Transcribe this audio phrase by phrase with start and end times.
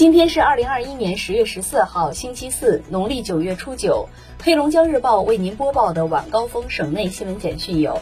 [0.00, 4.08] 今天是二零二一年十月十四号，星期四，农历九月初九。
[4.42, 8.00] 黑龙江日报为您播报的晚高峰省内新闻简讯有：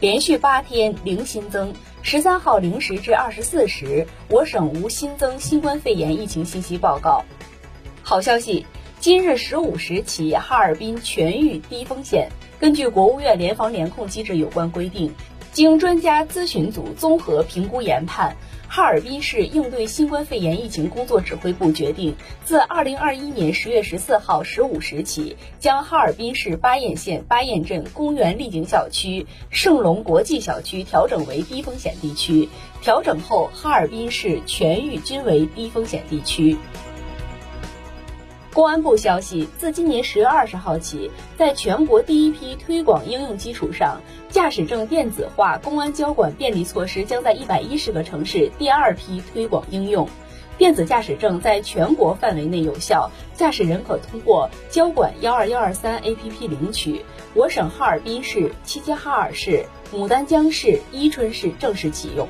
[0.00, 1.72] 连续八天零新增，
[2.02, 7.24] 十三号零时至二十四时，我省无新增新冠肺炎疫情信息报告。
[8.02, 8.66] 好消息，
[8.98, 12.28] 今日十五时起，哈尔滨全域低风险。
[12.58, 15.14] 根据国务院联防联控机制有关规定，
[15.52, 18.34] 经专家咨询组综合评估研判，
[18.68, 32.48] 哈尔滨市应对新冠肺炎疫情工作指挥部决定，自二零二一年十月十四号十五时起，将哈尔滨市巴彦县巴彦镇公园丽景小区、盛龙国际小区调整为低风险地区。
[32.82, 36.56] 调整后，哈尔滨市全域均为低风险地区。
[38.56, 50.08] 公安部消息，自今年十月二十号起，在全国第一批推广应用基础上，驾驶证电子化公安交管便利措施将在一百一十个城市第二批推广应用。
[50.56, 57.04] 电子驾驶证在全国范围内有效，驾驶人可通过交管幺二幺二三 APP 领取。
[57.34, 62.26] 我省哈尔滨市、齐齐哈尔市、牡丹江市、伊春市正式启用。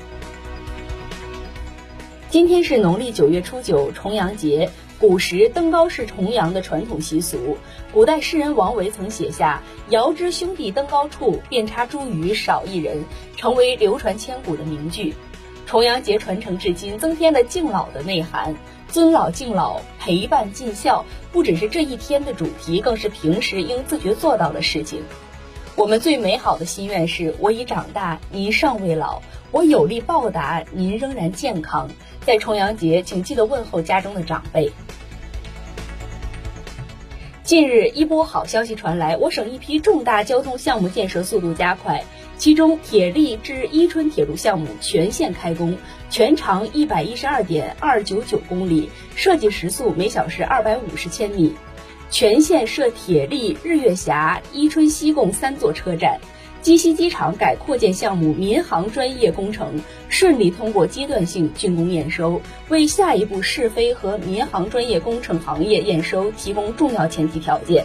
[2.28, 4.68] 今天是农历九月初九，重阳节。
[4.98, 7.58] 古时登高是重阳的传统习俗，
[7.92, 13.04] 古代诗人王维曾写下“遥知兄弟登高处，遍插茱萸少一人”，
[13.36, 15.14] 成为流传千古的名句。
[15.66, 18.54] 重阳节传承至今，增添了敬老的内涵，
[18.88, 25.02] 尊老敬老、陪伴尽孝，不只是这一天的主题，更是平时应自觉做到的事情。
[25.76, 31.90] 我们最美好的心愿是：我已长大，您尚未老；我有力报答，您仍然健康。
[32.24, 34.72] 在重阳节，请记得问候家中的长辈。
[37.44, 42.02] 近日，一波好消息传来，我省一批重大交通项目建设速度加快，
[42.38, 45.76] 其中铁力至伊春铁路项目全线开工，
[46.08, 51.54] 全长一百一十二点二九九公里，设计时速每小时二百五十千米，
[52.10, 56.20] 全线设铁力、日月峡、伊春西共三座车站。
[56.62, 67.84] 鸡西机场改扩建项目民航专业工程顺利通过阶段性竣工验收，为下一步试飞和民航专业工程行业验收提供重要前提条件。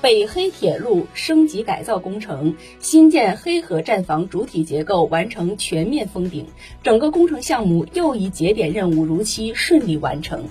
[0.00, 6.46] 北黑铁路升级改造工程新建黑河站房主体结构完成全面封顶，
[6.82, 10.44] 整个工程项目又一节点任务如期顺利完成。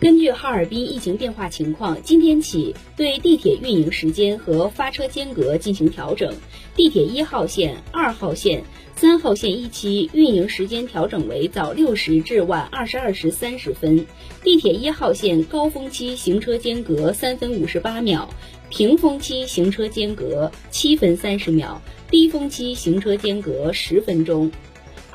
[0.00, 6.32] 根据哈尔滨疫情变化情况，今天起对地铁运营时间和发车间隔进行调整。
[6.76, 8.62] 地铁一号线、二号线、
[8.94, 14.06] 三号线一期运营时间调整为早六时至晚二十二时三十分。
[14.44, 18.28] 地铁一号线高峰期行车间隔三分五十八秒，
[18.70, 24.52] 平峰期行车间隔七分三十秒，低峰期行车间隔十分钟。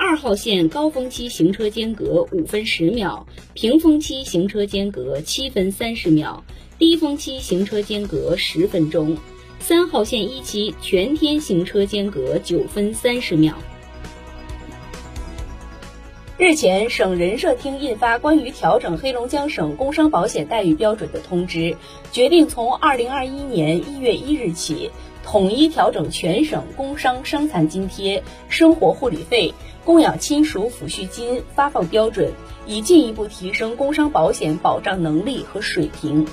[0.05, 6.43] 二号线高峰期行车间隔五分十秒，平峰期行车间隔七分三十秒，
[6.77, 9.15] 低峰期行车间隔十分钟。
[9.61, 13.55] 三号线一期全天行车间隔九分三十秒。
[16.37, 21.77] 日前，省人社厅印发关于调整黑龙江省工伤保险待遇标准的通知，
[22.11, 24.91] 决定从二零二一年一月一日起，
[25.23, 29.53] 统一调整全省工伤伤残津贴、生活护理费。
[29.85, 32.31] 供养亲属抚恤金发放标准，
[32.65, 36.25] 以进一步提升工伤保险保障能力和水平。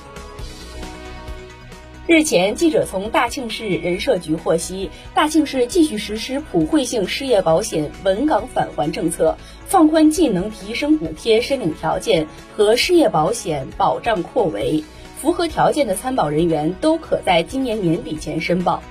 [2.07, 9.37] 日前，记者从大庆市人社局获悉，大庆市继续实施普惠性失业保险稳岗返还政策，
[9.67, 14.85] 放宽技能提升补贴申领条件和失业保险保障扩围，
[15.21, 18.83] 符合条件的参保人员都可在今年年底前申报。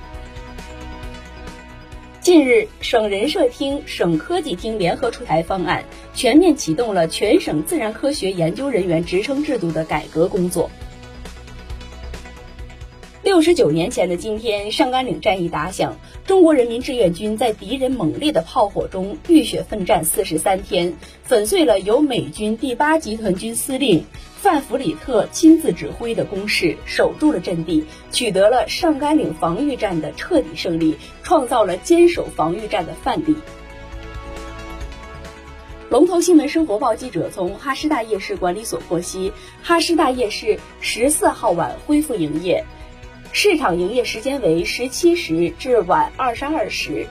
[2.22, 10.70] 近日，省人社厅、省科技厅联合出台方案，全面启动了全省自然科学研究人员职称制度的改革工作。
[13.30, 15.96] 六十九年前的今天，上甘岭战役打响，
[16.26, 24.04] 中国人民志愿军在敌人猛烈的炮火中浴血奋战四十三天，粉碎了由美军第八集团军司令。
[24.42, 33.36] 范弗里特亲自指挥的攻势，守住了阵地，取得了上甘岭防御战的彻底胜利，创造了坚守防御战的范例。
[35.92, 39.32] 龙头新闻生活报记者从哈师大夜市管理所获悉，
[39.62, 42.64] 哈师大夜市十四号晚恢复营业，
[43.32, 47.08] 市场营业时间为十七时至晚二十二时。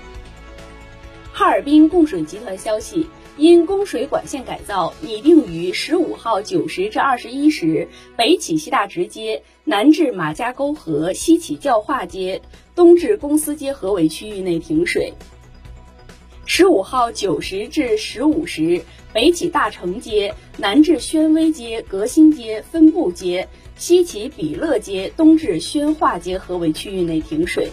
[1.32, 3.06] 哈尔滨供水集团消息。
[3.36, 7.86] 因供水管线改造，拟定于十五号九时至二十一时，
[8.16, 12.42] 北起西大直街，南至马家沟河，西起教化街，
[12.74, 15.12] 东至公司街河围区域内停水。
[16.46, 18.82] 十五号九时至十五时，
[19.12, 23.46] 北起大成街，南至宣威街、革新街、分部街，
[23.78, 27.70] 西起比乐街，东至宣化街合围区域内停水。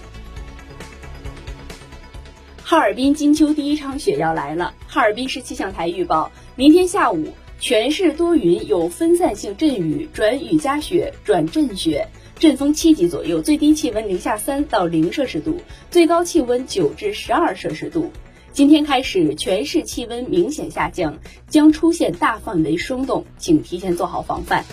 [2.63, 4.75] 哈尔滨金秋第一场雪要来了。
[4.87, 7.29] 哈尔滨市气象台预报，明天下午
[7.59, 15.59] 全市多云，有分散性阵雨转雨夹雪转阵雪，阵风七级左右，最低气温零下三到零摄氏度，
[15.89, 18.11] 最高气温九至十二摄氏度。
[18.51, 21.17] 今天开始，全市气温明显下降，
[21.49, 24.63] 将出现大范围霜冻，请提前做好防范。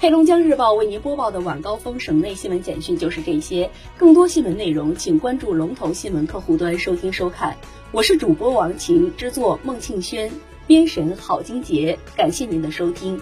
[0.00, 7.56] 黑龙江日报为您播报的晚高峰省内新闻简讯就是这些，更多新闻内容请关注龙头新闻客户端收听收看。
[7.90, 10.30] 我是主播王晴，制作孟庆轩，
[10.68, 13.20] 编审郝金杰，感谢您的收听。